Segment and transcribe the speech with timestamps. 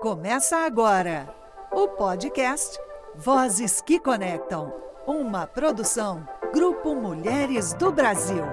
[0.00, 1.28] Começa agora
[1.72, 2.78] o podcast
[3.16, 4.72] Vozes que Conectam,
[5.04, 6.24] uma produção
[6.54, 8.44] Grupo Mulheres do Brasil.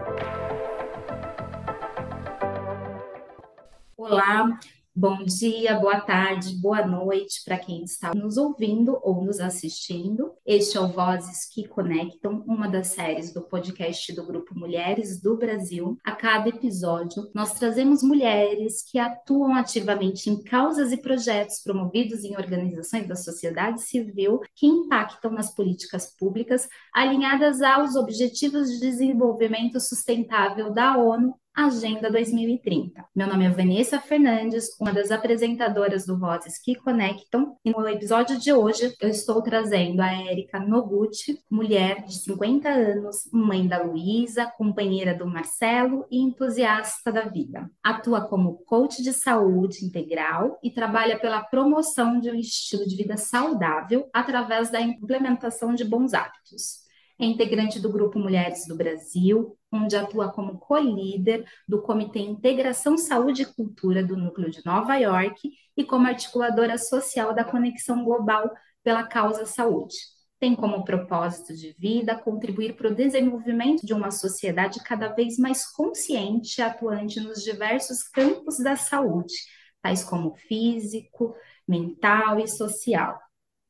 [3.95, 4.57] Olá,
[4.97, 10.31] Bom dia, boa tarde, boa noite para quem está nos ouvindo ou nos assistindo.
[10.45, 15.35] Este é o Vozes que Conectam, uma das séries do podcast do Grupo Mulheres do
[15.35, 15.97] Brasil.
[16.01, 22.37] A cada episódio, nós trazemos mulheres que atuam ativamente em causas e projetos promovidos em
[22.37, 30.71] organizações da sociedade civil que impactam nas políticas públicas alinhadas aos Objetivos de Desenvolvimento Sustentável
[30.71, 33.05] da ONU Agenda 2030.
[33.15, 38.37] Meu nome é Vanessa Fernandes, uma das apresentadoras do Vozes que Conectam, e no episódio
[38.37, 44.51] de hoje eu estou trazendo a Érica Noguchi, mulher de 50 anos, mãe da Luísa,
[44.57, 47.71] companheira do Marcelo e entusiasta da vida.
[47.81, 53.15] Atua como coach de saúde integral e trabalha pela promoção de um estilo de vida
[53.15, 56.83] saudável através da implementação de bons hábitos.
[57.17, 63.43] É integrante do Grupo Mulheres do Brasil, onde atua como co-líder do Comitê Integração Saúde
[63.43, 68.51] e Cultura do Núcleo de Nova York e como articuladora social da Conexão Global
[68.83, 69.95] pela Causa Saúde.
[70.39, 75.65] Tem como propósito de vida contribuir para o desenvolvimento de uma sociedade cada vez mais
[75.71, 79.33] consciente e atuante nos diversos campos da saúde,
[79.81, 81.35] tais como físico,
[81.67, 83.19] mental e social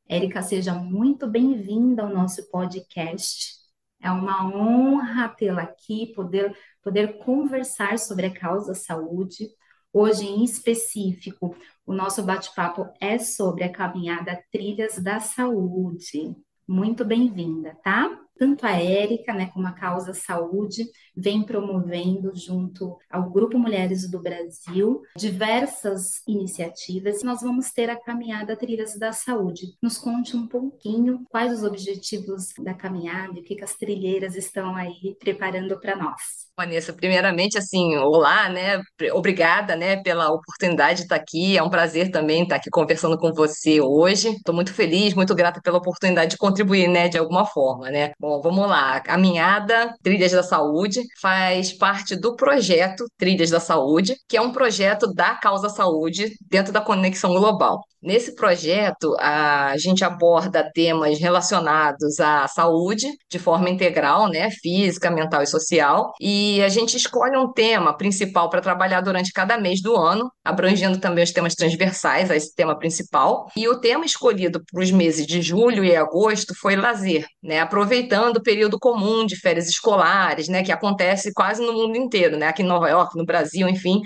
[0.08, 3.65] Érica, seja muito bem-vinda ao nosso podcast.
[4.00, 9.48] É uma honra tê-la aqui, poder, poder conversar sobre a causa saúde.
[9.92, 16.36] Hoje, em específico, o nosso bate-papo é sobre a caminhada Trilhas da Saúde.
[16.68, 18.25] Muito bem-vinda, tá?
[18.38, 20.84] Tanto a Érica, né, como a Causa Saúde,
[21.16, 27.22] vem promovendo junto ao Grupo Mulheres do Brasil diversas iniciativas.
[27.22, 29.76] Nós vamos ter a caminhada Trilhas da Saúde.
[29.82, 34.74] Nos conte um pouquinho quais os objetivos da caminhada e o que as trilheiras estão
[34.76, 36.45] aí preparando para nós.
[36.58, 38.80] Vanessa, primeiramente, assim, olá, né?
[39.12, 41.54] Obrigada, né, pela oportunidade de estar aqui.
[41.58, 44.28] É um prazer também estar aqui conversando com você hoje.
[44.30, 48.12] Estou muito feliz, muito grata pela oportunidade de contribuir, né, de alguma forma, né?
[48.18, 48.96] Bom, vamos lá.
[48.96, 54.52] A caminhada Trilhas da Saúde faz parte do projeto Trilhas da Saúde, que é um
[54.52, 57.82] projeto da Causa Saúde dentro da Conexão Global.
[58.02, 65.42] Nesse projeto, a gente aborda temas relacionados à saúde de forma integral, né, física, mental
[65.42, 69.96] e social, e a gente escolhe um tema principal para trabalhar durante cada mês do
[69.96, 73.50] ano, abrangendo também os temas transversais a esse tema principal.
[73.56, 78.36] E o tema escolhido para os meses de julho e agosto foi lazer, né, aproveitando
[78.36, 82.62] o período comum de férias escolares, né, que acontece quase no mundo inteiro, né, aqui
[82.62, 84.00] em Nova York, no Brasil, enfim,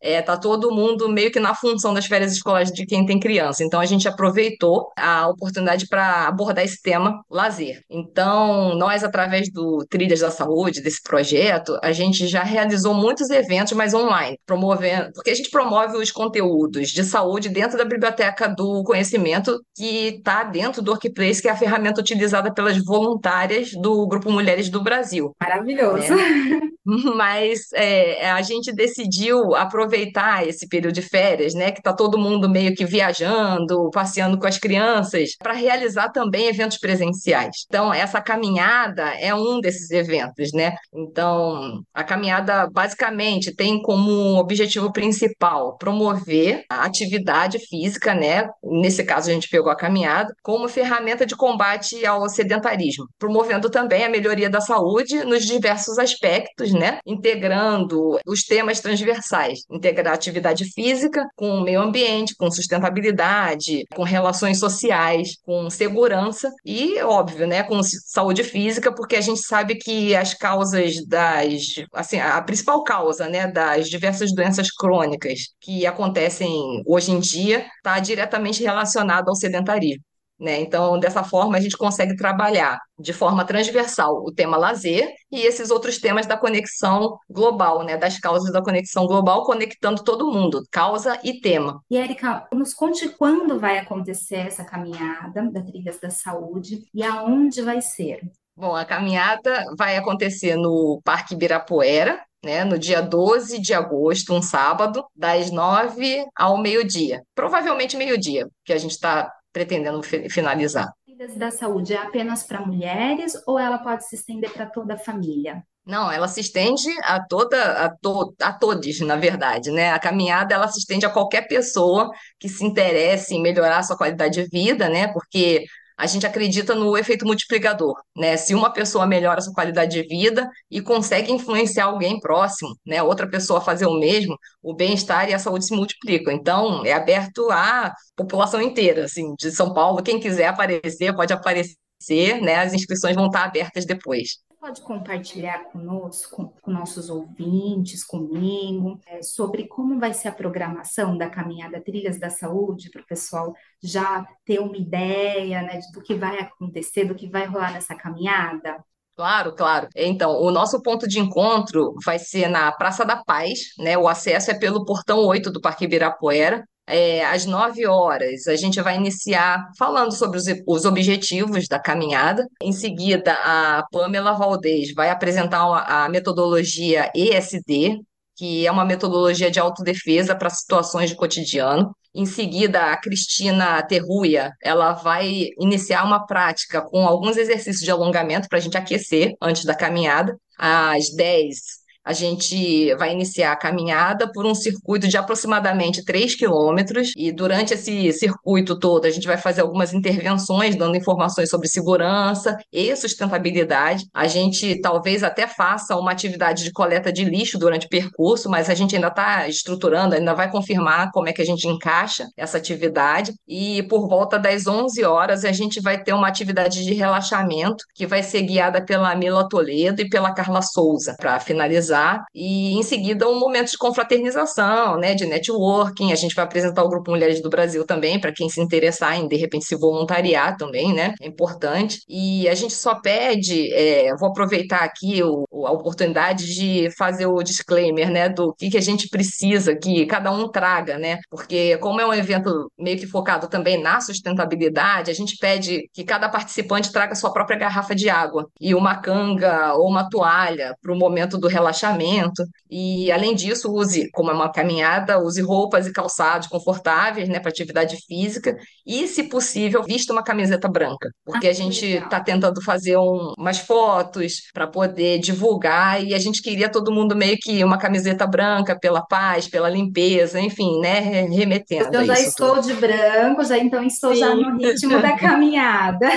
[0.00, 3.64] é, tá todo mundo meio que na função das férias escolares de quem tem criança.
[3.64, 7.80] Então a gente aproveitou a oportunidade para abordar esse tema lazer.
[7.90, 13.72] Então, nós, através do Trilhas da Saúde, desse projeto, a gente já realizou muitos eventos,
[13.72, 18.82] mas online, promovendo, porque a gente promove os conteúdos de saúde dentro da biblioteca do
[18.84, 24.30] conhecimento, que está dentro do Workplace, que é a ferramenta utilizada pelas voluntárias do Grupo
[24.30, 25.34] Mulheres do Brasil.
[25.40, 26.14] Maravilhoso.
[26.14, 26.60] Né?
[27.16, 32.18] Mas é, a gente decidiu aproveitar aproveitar esse período de férias, né, que está todo
[32.18, 37.64] mundo meio que viajando, passeando com as crianças, para realizar também eventos presenciais.
[37.68, 40.74] Então, essa caminhada é um desses eventos, né?
[40.92, 48.48] Então, a caminhada basicamente tem como objetivo principal promover a atividade física, né?
[48.62, 54.04] Nesse caso, a gente pegou a caminhada como ferramenta de combate ao sedentarismo, promovendo também
[54.04, 56.98] a melhoria da saúde nos diversos aspectos, né?
[57.06, 64.58] Integrando os temas transversais, integrar atividade física com o meio ambiente, com sustentabilidade, com relações
[64.58, 70.34] sociais, com segurança e, óbvio, né, com saúde física, porque a gente sabe que as
[70.34, 77.20] causas das, assim, a principal causa, né, das diversas doenças crônicas que acontecem hoje em
[77.20, 80.02] dia está diretamente relacionada ao sedentarismo.
[80.38, 80.60] Né?
[80.60, 85.70] Então, dessa forma, a gente consegue trabalhar de forma transversal o tema lazer e esses
[85.70, 87.96] outros temas da conexão global, né?
[87.96, 91.80] das causas da conexão global, conectando todo mundo, causa e tema.
[91.90, 97.62] E, Erika, nos conte quando vai acontecer essa caminhada da Trilhas da Saúde e aonde
[97.62, 98.20] vai ser.
[98.54, 104.40] Bom, a caminhada vai acontecer no Parque Ibirapuera, né, no dia 12 de agosto, um
[104.40, 107.22] sábado, das 9 ao meio-dia.
[107.34, 110.92] Provavelmente meio-dia, que a gente está pretendendo finalizar.
[111.34, 115.62] da saúde é apenas para mulheres ou ela pode se estender para toda a família?
[115.86, 119.92] Não, ela se estende a toda, a, to, a todos, na verdade, né?
[119.92, 123.96] A caminhada ela se estende a qualquer pessoa que se interesse em melhorar a sua
[123.96, 125.08] qualidade de vida, né?
[125.08, 125.64] Porque
[125.96, 128.36] a gente acredita no efeito multiplicador, né?
[128.36, 133.02] Se uma pessoa melhora sua qualidade de vida e consegue influenciar alguém próximo, né?
[133.02, 136.32] Outra pessoa fazer o mesmo, o bem-estar e a saúde se multiplicam.
[136.34, 140.02] Então, é aberto à população inteira, assim, de São Paulo.
[140.02, 142.56] Quem quiser aparecer, pode aparecer, né?
[142.56, 149.68] As inscrições vão estar abertas depois pode compartilhar conosco, com nossos ouvintes, comigo, é, sobre
[149.68, 154.58] como vai ser a programação da caminhada Trilhas da Saúde, para o pessoal já ter
[154.58, 158.84] uma ideia né, do que vai acontecer, do que vai rolar nessa caminhada?
[159.14, 159.88] Claro, claro.
[159.94, 163.96] Então, o nosso ponto de encontro vai ser na Praça da Paz, né?
[163.96, 168.80] O acesso é pelo portão 8 do Parque Ibirapuera é, às 9 horas, a gente
[168.80, 172.46] vai iniciar falando sobre os, os, objetivos da caminhada.
[172.62, 178.00] Em seguida, a Pamela Valdez vai apresentar a metodologia ESD,
[178.36, 181.94] que é uma metodologia de autodefesa para situações de cotidiano.
[182.14, 188.48] Em seguida, a Cristina Terruia, ela vai iniciar uma prática com alguns exercícios de alongamento
[188.48, 190.36] para a gente aquecer antes da caminhada.
[190.58, 197.12] Às 10, a gente vai iniciar a caminhada por um circuito de aproximadamente 3 quilômetros,
[197.16, 202.56] e durante esse circuito todo a gente vai fazer algumas intervenções, dando informações sobre segurança
[202.72, 204.06] e sustentabilidade.
[204.14, 208.70] A gente talvez até faça uma atividade de coleta de lixo durante o percurso, mas
[208.70, 212.56] a gente ainda está estruturando, ainda vai confirmar como é que a gente encaixa essa
[212.56, 213.32] atividade.
[213.48, 218.06] E por volta das 11 horas a gente vai ter uma atividade de relaxamento que
[218.06, 221.95] vai ser guiada pela Mila Toledo e pela Carla Souza, para finalizar
[222.34, 226.12] e em seguida um momento de confraternização, né, de networking.
[226.12, 229.26] A gente vai apresentar o Grupo Mulheres do Brasil também, para quem se interessar em
[229.28, 232.00] de repente se voluntariar também, né, é importante.
[232.08, 237.42] E a gente só pede, é, vou aproveitar aqui o, a oportunidade de fazer o
[237.42, 242.00] disclaimer, né, do que, que a gente precisa que cada um traga, né, porque como
[242.00, 246.92] é um evento meio que focado também na sustentabilidade, a gente pede que cada participante
[246.92, 251.38] traga sua própria garrafa de água e uma canga ou uma toalha para o momento
[251.38, 252.44] do relaxamento relaxamento.
[252.68, 257.50] E, além disso, use, como é uma caminhada, use roupas e calçados confortáveis né, para
[257.50, 262.60] atividade física e, se possível, vista uma camiseta branca, porque ah, a gente está tentando
[262.62, 267.62] fazer um, umas fotos para poder divulgar e a gente queria todo mundo meio que
[267.62, 271.94] uma camiseta branca pela paz, pela limpeza, enfim, né, remetendo.
[271.94, 272.66] Eu já estou tudo.
[272.66, 274.20] de branco, já então estou Sim.
[274.20, 276.08] já no ritmo da caminhada.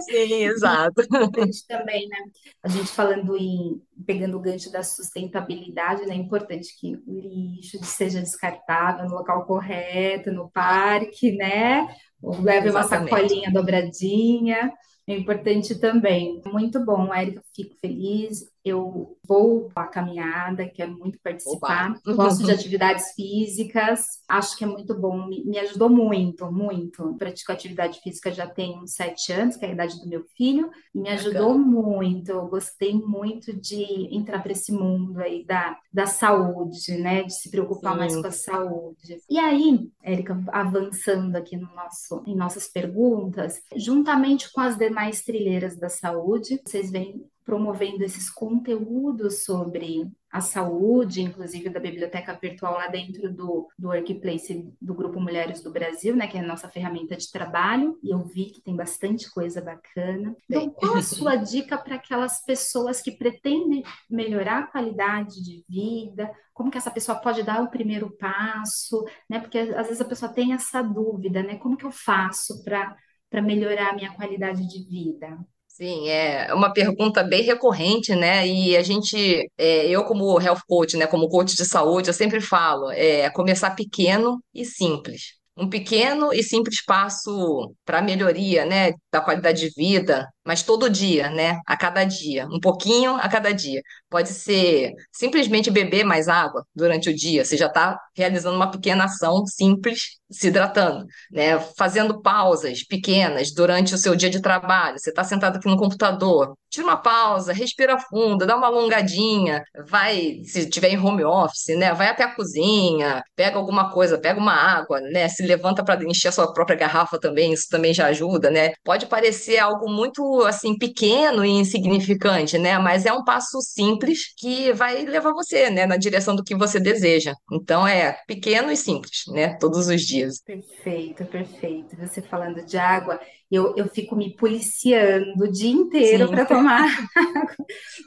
[0.00, 1.02] Sim, exato.
[1.40, 2.16] A gente também, né?
[2.62, 6.14] A gente falando em pegando o gancho da sustentabilidade, né?
[6.14, 11.88] É importante que o lixo seja descartável no local correto, no parque, né?
[12.22, 13.12] Ou leve Exatamente.
[13.12, 14.72] uma sacolinha dobradinha.
[15.06, 16.40] É importante também.
[16.46, 21.94] Muito bom, Érica, fico feliz eu vou à caminhada, quero muito participar.
[22.04, 27.14] Gosto de atividades físicas, acho que é muito bom, me, me ajudou muito, muito.
[27.14, 30.70] Pratico atividade física já tem uns sete anos, que é a idade do meu filho,
[30.94, 32.30] e me ajudou muito.
[32.30, 37.22] Eu gostei muito de entrar para esse mundo aí da, da saúde, né?
[37.22, 37.98] De se preocupar Sim.
[37.98, 39.18] mais com a saúde.
[39.28, 45.76] E aí, Érica, avançando aqui no nosso, em nossas perguntas, juntamente com as demais trilheiras
[45.76, 52.86] da saúde, vocês veem promovendo esses conteúdos sobre a saúde, inclusive da biblioteca virtual lá
[52.86, 57.16] dentro do, do Workplace do Grupo Mulheres do Brasil, né, que é a nossa ferramenta
[57.16, 60.36] de trabalho, e eu vi que tem bastante coisa bacana.
[60.48, 66.30] Então, qual a sua dica para aquelas pessoas que pretendem melhorar a qualidade de vida?
[66.54, 69.40] Como que essa pessoa pode dar o primeiro passo, né?
[69.40, 71.56] Porque às vezes a pessoa tem essa dúvida, né?
[71.56, 72.96] Como que eu faço para
[73.28, 75.38] para melhorar a minha qualidade de vida?
[75.80, 78.46] Sim, é uma pergunta bem recorrente, né?
[78.46, 82.38] E a gente, é, eu como health coach, né, como coach de saúde, eu sempre
[82.40, 89.20] falo, é começar pequeno e simples um pequeno e simples passo para melhoria, né, da
[89.20, 93.82] qualidade de vida, mas todo dia, né, a cada dia, um pouquinho a cada dia.
[94.08, 99.04] Pode ser simplesmente beber mais água durante o dia, você já está realizando uma pequena
[99.04, 104.98] ação simples, se hidratando, né, fazendo pausas pequenas durante o seu dia de trabalho.
[104.98, 110.40] Você está sentado aqui no computador, tira uma pausa, respira fundo, dá uma alongadinha, vai,
[110.44, 114.54] se tiver em home office, né, vai até a cozinha, pega alguma coisa, pega uma
[114.54, 118.50] água, né, se levanta para encher a sua própria garrafa também, isso também já ajuda,
[118.50, 118.72] né?
[118.84, 122.78] Pode parecer algo muito assim pequeno e insignificante, né?
[122.78, 126.80] Mas é um passo simples que vai levar você, né, na direção do que você
[126.80, 127.34] deseja.
[127.52, 129.56] Então é pequeno e simples, né?
[129.58, 130.40] Todos os dias.
[130.42, 131.96] Perfeito, perfeito.
[131.98, 133.20] Você falando de água,
[133.50, 137.08] eu, eu fico me policiando o dia inteiro para tomar água.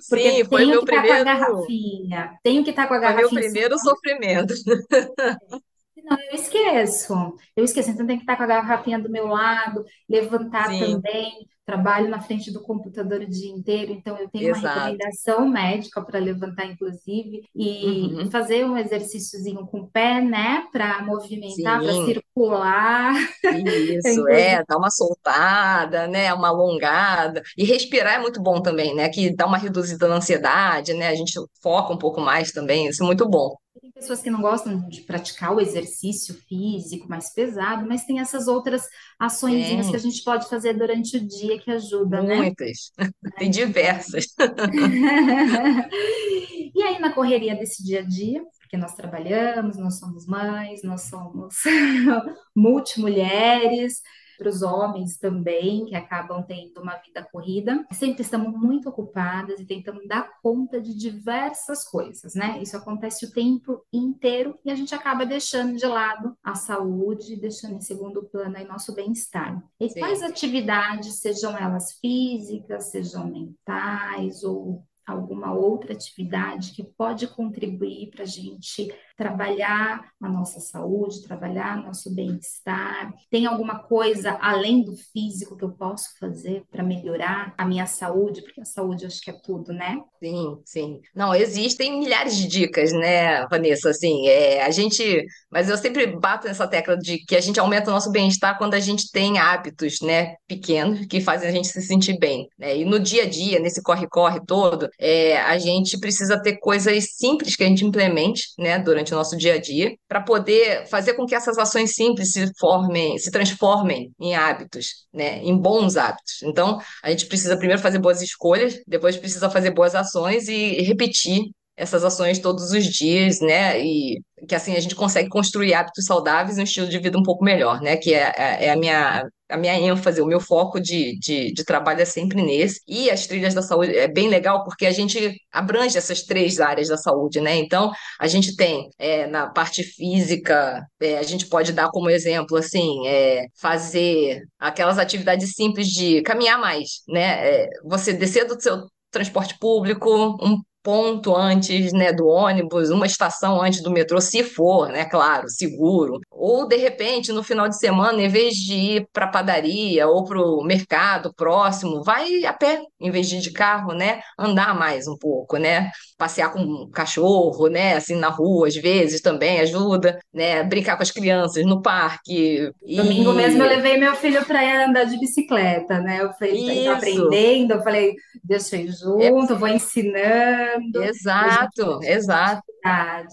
[0.10, 2.98] Porque Sim, foi meu que estar com a primeiro, garrafinha, tenho que estar com a
[2.98, 4.53] foi meu garrafinha primeiro sofrimento.
[6.03, 7.13] Não, eu esqueço.
[7.56, 7.89] Eu esqueço.
[7.89, 11.48] Então tem que estar com a garrafinha do meu lado, levantar Sim, também.
[11.65, 14.79] Trabalho na frente do computador o dia inteiro, então eu tenho uma exato.
[14.91, 18.29] recomendação médica para levantar, inclusive, e, Uhum.
[18.29, 20.67] fazer um exercíciozinho com o pé, né?
[20.74, 23.13] Para movimentar, para circular.
[23.50, 29.10] isso, é, dar uma soltada, né, uma alongada, e respirar é muito bom também, né,
[29.10, 33.03] que dá uma reduzida na ansiedade, né, a gente foca um pouco mais também, isso
[33.03, 33.55] é muito bom.
[33.82, 38.48] Tem pessoas que não gostam de praticar o exercício físico mais pesado, mas tem essas
[38.48, 38.84] outras
[39.20, 42.38] açõezinhas que a gente pode fazer durante o dia que ajuda, né?
[42.38, 42.92] muitas,
[43.38, 44.27] tem diversas.
[46.75, 51.01] E aí, na correria desse dia a dia, porque nós trabalhamos, nós somos mães, nós
[51.01, 51.53] somos
[52.56, 54.01] multimulheres,
[54.44, 59.66] para os homens também, que acabam tendo uma vida corrida, sempre estamos muito ocupadas e
[59.66, 62.62] tentamos dar conta de diversas coisas, né?
[62.62, 67.76] Isso acontece o tempo inteiro e a gente acaba deixando de lado a saúde, deixando
[67.76, 69.64] em segundo plano aí nosso bem-estar.
[69.80, 78.10] E quais atividades, sejam elas físicas, sejam mentais ou alguma outra atividade que pode contribuir
[78.10, 83.13] para a gente trabalhar a nossa saúde, trabalhar nosso bem-estar?
[83.29, 88.41] Tem alguma coisa além do físico que eu posso fazer para melhorar a minha saúde?
[88.41, 90.01] Porque a saúde acho que é tudo, né?
[90.19, 91.01] Sim, sim.
[91.15, 93.89] Não, existem milhares de dicas, né, Vanessa?
[93.89, 97.89] Assim, é, a gente, mas eu sempre bato nessa tecla de que a gente aumenta
[97.89, 101.81] o nosso bem-estar quando a gente tem hábitos, né, pequenos que fazem a gente se
[101.81, 102.77] sentir bem, né?
[102.77, 107.56] E no dia a dia, nesse corre-corre todo, é, a gente precisa ter coisas simples
[107.56, 111.26] que a gente implemente, né, durante o nosso dia a dia, para poder fazer com
[111.26, 116.42] que essas ações simples se formem, se transformem em hábitos, né, em bons hábitos.
[116.44, 121.44] Então, a gente precisa primeiro fazer boas escolhas, depois precisa fazer boas ações e repetir
[121.76, 123.84] essas ações todos os dias, né?
[123.84, 127.24] E que assim a gente consegue construir hábitos saudáveis e um estilo de vida um
[127.24, 127.98] pouco melhor, né?
[127.98, 131.63] Que é, é é a minha, a minha ênfase, o meu foco de, de, de
[131.63, 132.81] trabalho é sempre nesse.
[132.88, 136.88] E as trilhas da saúde é bem legal porque a gente abrange essas três áreas
[136.88, 137.55] da saúde, né?
[137.55, 142.57] Então, a gente tem é, na parte física, é, a gente pode dar como exemplo,
[142.57, 147.48] assim, é, fazer aquelas atividades simples de caminhar mais, né?
[147.48, 150.10] É, você descer do seu transporte público,
[150.41, 155.50] um ponto antes, né, do ônibus, uma estação antes do metrô, se for, né, claro,
[155.50, 156.20] seguro.
[156.30, 160.24] Ou de repente, no final de semana, em vez de ir para a padaria ou
[160.25, 164.22] para o mercado próximo, vai a pé, em vez de ir de carro, né?
[164.38, 165.92] Andar mais um pouco, né?
[166.18, 167.96] Passear com um cachorro, né?
[167.96, 170.63] Assim na rua, às vezes também ajuda, né?
[170.63, 175.06] Brincar com as crianças no parque Domingo mesmo eu e levei meu filho para andar
[175.06, 176.22] de bicicleta, né?
[176.22, 178.13] Eu falei, tá aprendendo, eu falei,
[178.44, 182.63] deixa eu ir É, junto, vou ensinando, exato, exato.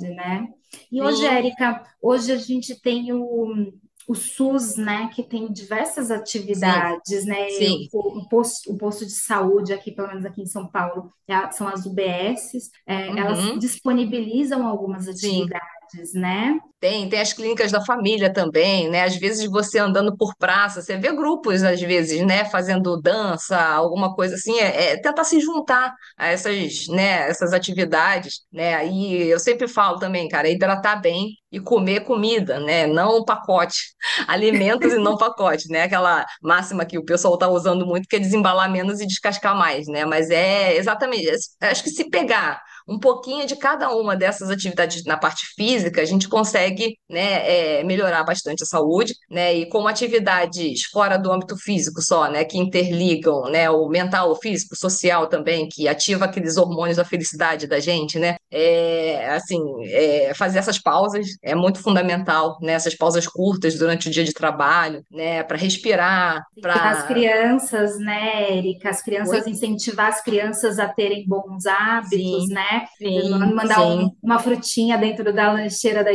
[0.00, 0.49] né?
[0.90, 3.73] E hoje, Sim, Érica, hoje a gente tem o,
[4.09, 6.11] o SUS, né, que tem diversas
[6.52, 7.49] sim, atividades, né?
[7.49, 7.88] O, sim.
[7.92, 11.68] o posto, o posto de saúde aqui, pelo menos aqui em São Paulo, é são
[11.68, 15.47] as UBSs, é, elas Uhum, disponibilizam algumas sim.
[15.90, 16.59] Atividades, né?
[16.78, 19.02] Tem, tem as clínicas da família também, né?
[19.04, 24.14] Às vezes você andando por praça, você vê grupos, às vezes, né, fazendo dança, alguma
[24.14, 28.87] coisa assim, é, é tentar se juntar a essas, né, essas atividades, né?
[28.87, 32.87] E eu sempre falo também, cara, hidratar bem e comer comida, né?
[32.87, 33.78] Não pacote,
[34.26, 35.82] alimentos e não pacote, né?
[35.82, 39.87] Aquela máxima que o pessoal está usando muito, que é desembalar menos e descascar mais,
[39.87, 40.04] né?
[40.04, 41.28] Mas é exatamente,
[41.61, 46.04] acho que se pegar um pouquinho de cada uma dessas atividades na parte física, a
[46.04, 51.56] gente consegue, né, é, melhorar bastante a saúde, né, e como atividades fora do âmbito
[51.56, 56.25] físico só, né, que interligam, né, o mental, o físico, o social também, que ativa
[56.25, 61.80] aqueles hormônios da felicidade da gente, né, é, assim, é, fazer essas pausas é muito
[61.80, 66.99] fundamental, né, essas pausas curtas durante o dia de trabalho, né, para respirar, Incentivar as
[66.99, 67.06] para...
[67.06, 68.90] crianças, né, Érica?
[68.90, 72.79] As crianças, incentivar as crianças a terem bons hábitos, Sim, né?
[72.99, 74.10] Sim, Mandar um- sim.
[74.22, 76.12] uma frutinha dentro da lancheira da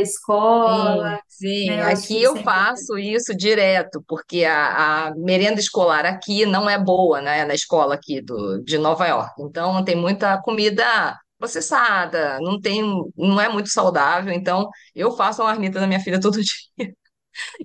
[0.64, 1.20] Sim, escola, né?
[1.28, 2.42] sim, Eu acho que aqui eu é importante.
[2.42, 7.94] faço isso direto, porque a, a merenda escolar aqui não é boa, né, na escola
[7.94, 9.40] aqui do, de Nova York.
[9.42, 12.82] Então tem muita comida processada, não tem,
[13.16, 14.32] não é muito saudável.
[14.32, 16.88] Então eu faço uma marmita da minha filha todo dia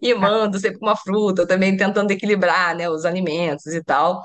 [0.01, 4.21] e mando sempre uma fruta, também tentando equilibrar, né, os alimentos e tal.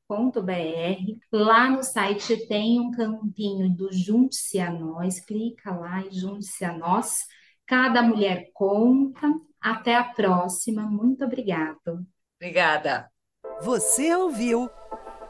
[1.31, 6.77] Lá no site tem um campinho do Junte-se a Nós, clica lá e junte-se a
[6.77, 7.25] nós.
[7.65, 9.27] Cada mulher conta.
[9.61, 10.81] Até a próxima.
[10.83, 12.03] Muito obrigada.
[12.37, 13.09] Obrigada.
[13.61, 14.69] Você ouviu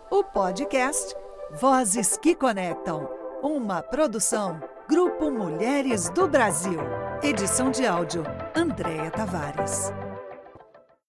[0.09, 1.15] o podcast
[1.51, 3.07] Vozes que Conectam,
[3.43, 6.79] uma produção Grupo Mulheres do Brasil.
[7.21, 8.23] Edição de áudio
[8.55, 9.91] Andréa Tavares.